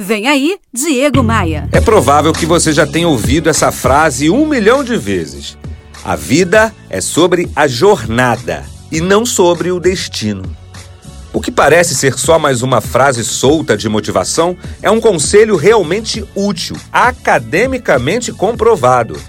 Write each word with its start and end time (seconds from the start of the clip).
Vem 0.00 0.28
aí, 0.28 0.60
Diego 0.72 1.24
Maia. 1.24 1.68
É 1.72 1.80
provável 1.80 2.32
que 2.32 2.46
você 2.46 2.72
já 2.72 2.86
tenha 2.86 3.08
ouvido 3.08 3.50
essa 3.50 3.72
frase 3.72 4.30
um 4.30 4.46
milhão 4.46 4.84
de 4.84 4.96
vezes. 4.96 5.58
A 6.04 6.14
vida 6.14 6.72
é 6.88 7.00
sobre 7.00 7.50
a 7.56 7.66
jornada 7.66 8.64
e 8.92 9.00
não 9.00 9.26
sobre 9.26 9.72
o 9.72 9.80
destino. 9.80 10.44
O 11.32 11.40
que 11.40 11.50
parece 11.50 11.96
ser 11.96 12.16
só 12.16 12.38
mais 12.38 12.62
uma 12.62 12.80
frase 12.80 13.24
solta 13.24 13.76
de 13.76 13.88
motivação 13.88 14.56
é 14.80 14.88
um 14.88 15.00
conselho 15.00 15.56
realmente 15.56 16.24
útil, 16.32 16.76
academicamente 16.92 18.32
comprovado. 18.32 19.20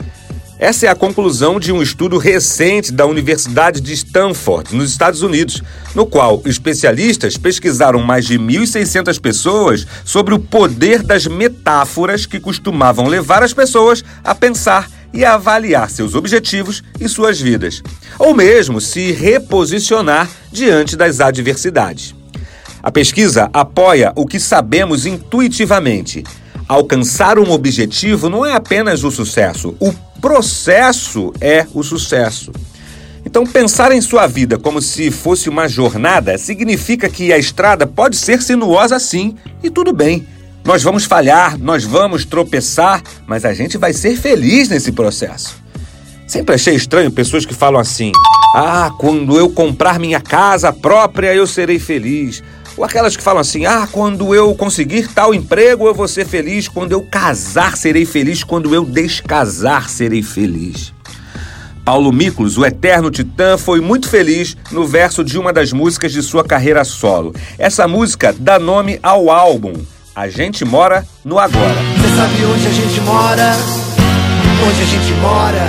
Essa 0.60 0.88
é 0.88 0.90
a 0.90 0.96
conclusão 0.96 1.58
de 1.58 1.72
um 1.72 1.82
estudo 1.82 2.18
recente 2.18 2.92
da 2.92 3.06
Universidade 3.06 3.80
de 3.80 3.94
Stanford, 3.94 4.76
nos 4.76 4.92
Estados 4.92 5.22
Unidos, 5.22 5.64
no 5.96 6.06
qual 6.06 6.42
especialistas 6.46 7.38
pesquisaram 7.38 8.02
mais 8.02 8.26
de 8.26 8.38
1.600 8.38 9.22
pessoas 9.22 9.88
sobre 10.04 10.34
o 10.34 10.40
poder 10.40 11.02
das 11.02 11.26
metáforas 11.26 12.26
que 12.26 12.42
costumavam 12.42 13.08
levar 13.08 13.42
as 13.42 13.54
pessoas 13.54 14.04
a 14.22 14.36
pensar 14.36 14.90
e 15.14 15.24
a 15.24 15.36
avaliar 15.36 15.90
seus 15.90 16.14
objetivos 16.14 16.84
e 17.00 17.08
suas 17.08 17.40
vidas, 17.40 17.82
ou 18.20 18.36
mesmo 18.36 18.82
se 18.82 19.14
reposicionar 19.14 20.30
diante 20.52 20.98
das 20.98 21.22
adversidades. 21.22 22.14
A 22.84 22.92
pesquisa 22.92 23.50
apoia 23.54 24.12
o 24.14 24.26
que 24.26 24.42
sabemos 24.42 25.06
intuitivamente. 25.06 26.22
Alcançar 26.70 27.40
um 27.40 27.50
objetivo 27.50 28.30
não 28.30 28.46
é 28.46 28.54
apenas 28.54 29.04
o 29.04 29.10
sucesso, 29.10 29.76
o 29.80 29.92
processo 30.22 31.34
é 31.42 31.66
o 31.74 31.82
sucesso. 31.82 32.52
Então, 33.26 33.44
pensar 33.44 33.92
em 33.92 34.00
sua 34.00 34.28
vida 34.28 34.56
como 34.56 34.80
se 34.80 35.10
fosse 35.10 35.50
uma 35.50 35.68
jornada 35.68 36.38
significa 36.38 37.10
que 37.10 37.34
a 37.34 37.40
estrada 37.40 37.88
pode 37.88 38.16
ser 38.18 38.44
sinuosa 38.44 39.00
sim, 39.00 39.36
e 39.64 39.72
tudo 39.72 39.92
bem. 39.92 40.28
Nós 40.64 40.84
vamos 40.84 41.06
falhar, 41.06 41.58
nós 41.58 41.84
vamos 41.84 42.24
tropeçar, 42.24 43.02
mas 43.26 43.46
a 43.46 43.54
gente 43.56 43.76
vai 43.76 43.92
ser 43.92 44.16
feliz 44.16 44.70
nesse 44.70 44.92
processo. 44.92 45.56
Sempre 46.28 46.54
achei 46.54 46.76
estranho 46.76 47.10
pessoas 47.10 47.48
que 47.48 47.54
falam 47.56 47.82
assim: 47.82 48.12
ah, 48.56 48.92
quando 49.00 49.40
eu 49.40 49.50
comprar 49.50 49.98
minha 49.98 50.22
casa 50.22 50.72
própria 50.72 51.34
eu 51.34 51.48
serei 51.48 51.80
feliz. 51.80 52.44
Ou 52.80 52.86
aquelas 52.86 53.18
que 53.18 53.22
falam 53.22 53.42
assim: 53.42 53.66
ah, 53.66 53.86
quando 53.92 54.34
eu 54.34 54.56
conseguir 54.56 55.10
tal 55.10 55.34
emprego 55.34 55.86
eu 55.86 55.94
vou 55.94 56.08
ser 56.08 56.26
feliz, 56.26 56.70
quando 56.70 56.94
eu 56.94 57.02
casar 57.02 57.76
serei 57.76 58.06
feliz, 58.06 58.42
quando 58.42 58.74
eu 58.74 58.86
descasar 58.86 59.90
serei 59.90 60.24
feliz. 60.24 60.94
Paulo 61.84 62.10
Miklos, 62.14 62.58
o 62.58 62.66
eterno 62.66 63.12
titã, 63.12 63.58
foi 63.58 63.82
muito 63.82 64.08
feliz 64.08 64.56
no 64.72 64.88
verso 64.88 65.26
de 65.26 65.38
uma 65.38 65.52
das 65.52 65.74
músicas 65.74 66.14
de 66.14 66.24
sua 66.24 66.42
carreira 66.42 66.86
solo. 66.86 67.36
Essa 67.58 67.86
música 67.86 68.34
dá 68.40 68.58
nome 68.58 68.98
ao 69.04 69.30
álbum. 69.30 69.74
A 70.16 70.30
gente 70.30 70.64
mora 70.64 71.06
no 71.26 71.38
agora. 71.38 71.76
Você 71.98 72.16
sabe 72.16 72.46
onde 72.46 72.66
a 72.66 72.72
gente 72.72 73.02
mora? 73.02 73.56
Onde 74.66 74.82
a 74.82 74.86
gente 74.86 75.14
mora? 75.20 75.68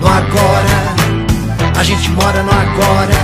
No 0.00 0.06
agora. 0.06 1.76
A 1.76 1.82
gente 1.82 2.08
mora 2.10 2.40
no 2.40 2.52
agora. 2.52 3.19